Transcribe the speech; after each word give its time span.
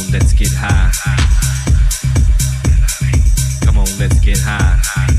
on, 0.00 0.12
let's 0.12 0.32
get 0.32 0.48
high. 0.52 0.90
Come 3.64 3.78
on, 3.78 3.86
let's 3.98 4.18
get 4.20 4.38
high. 4.38 5.09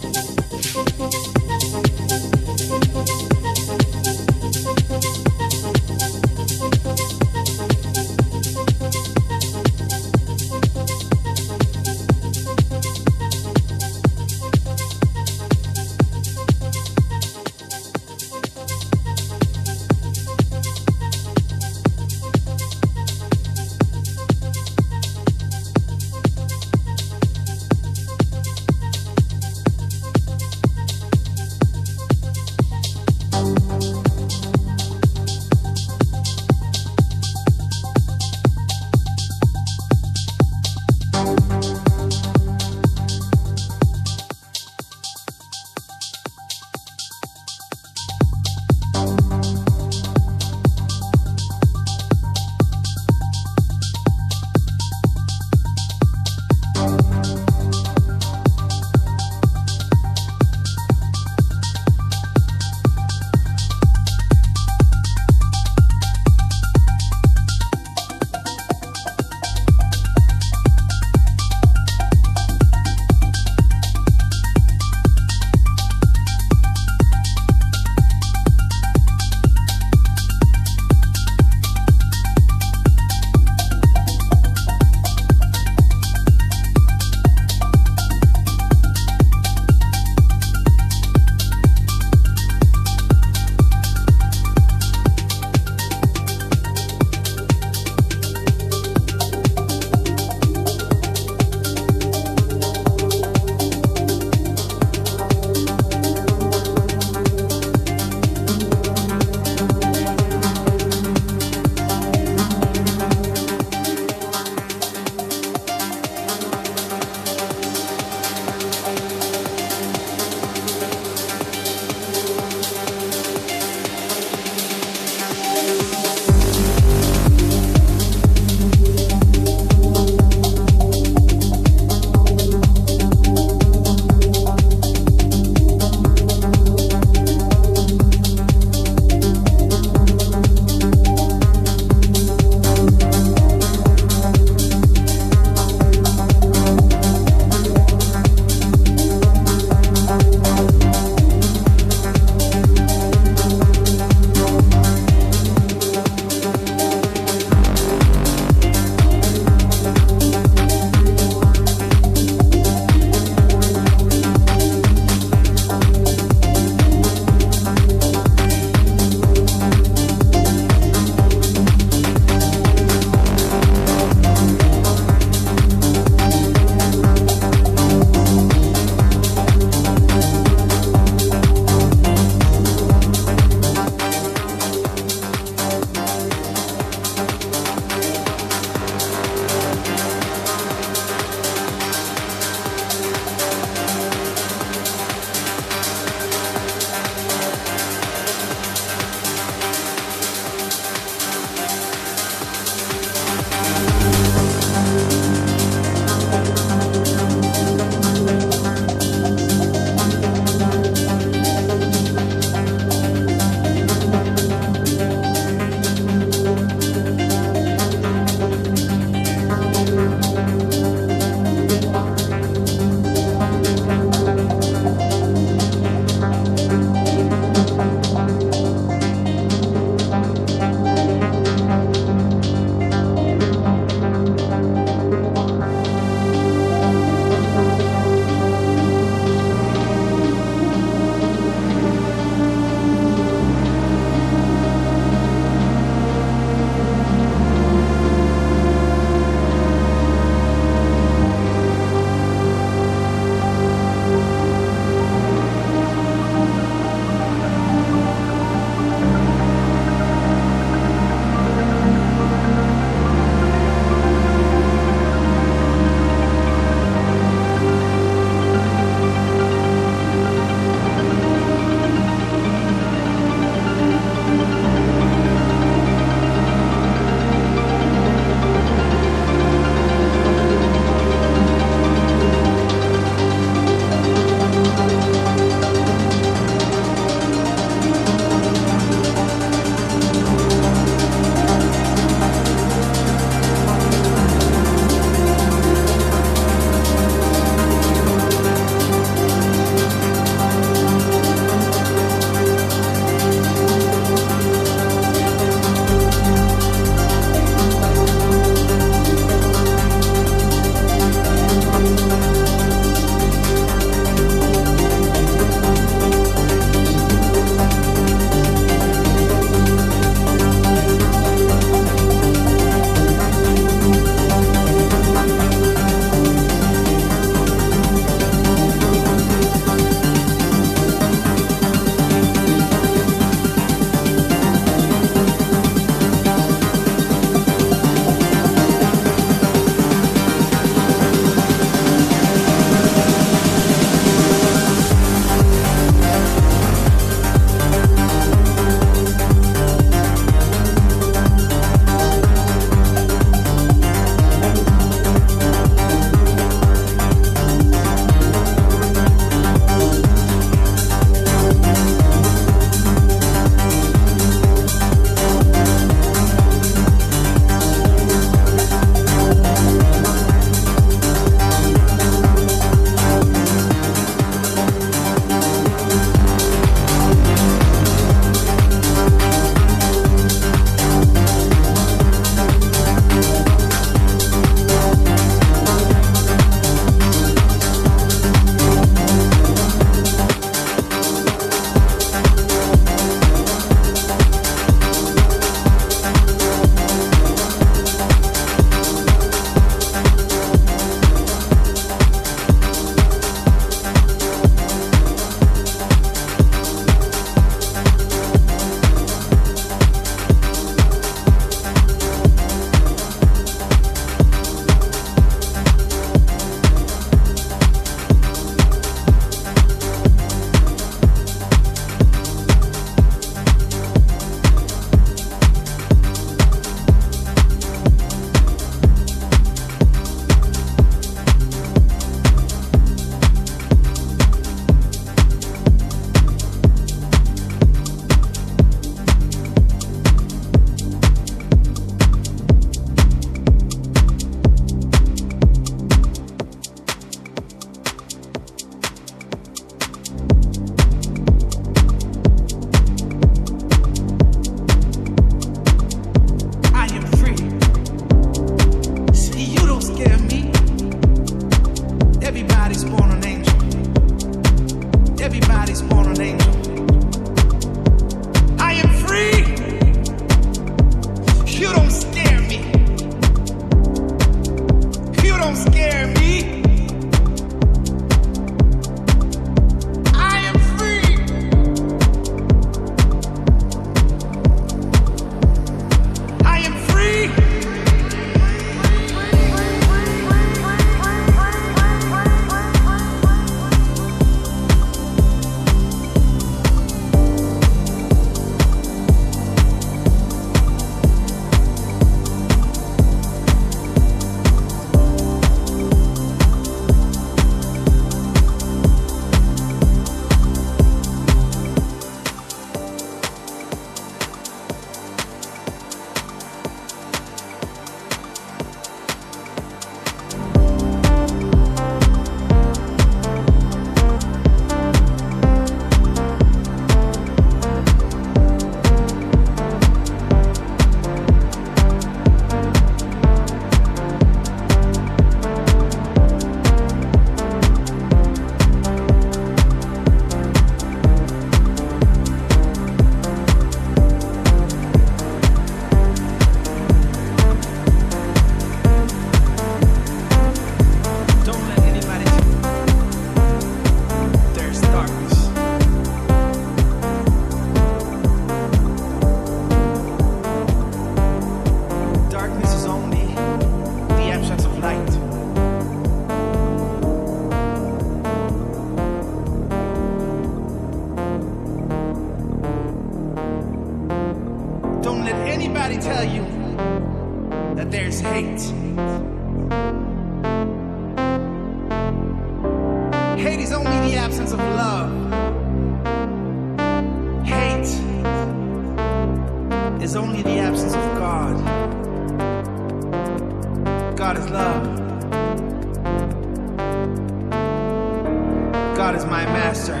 God 599.12 599.20
is 599.20 599.26
my 599.26 599.44
master. 599.44 600.00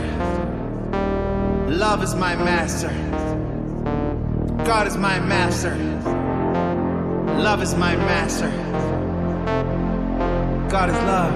Love 1.68 2.02
is 2.02 2.14
my 2.14 2.34
master. 2.34 2.88
God 4.64 4.86
is 4.86 4.96
my 4.96 5.20
master. 5.20 5.76
Love 7.36 7.60
is 7.60 7.74
my 7.74 7.94
master. 7.94 8.50
God 10.70 10.88
is 10.88 10.96
love. 10.96 11.34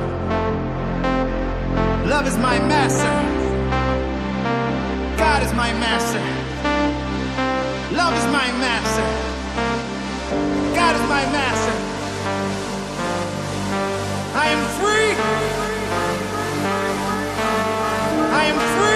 Love 2.09 2.27
is 2.27 2.39
my 2.39 2.59
master. 2.61 3.13
God 5.19 5.43
is 5.43 5.53
my 5.53 5.71
master. 5.75 6.25
Love 7.95 8.15
is 8.17 8.25
my 8.33 8.51
master. 8.65 9.07
God 10.75 10.95
is 10.97 11.03
my 11.11 11.25
master. 11.31 11.77
I 14.35 14.47
am 14.49 14.65
free. 14.81 15.16
I'm 18.49 18.55
free. 18.55 18.96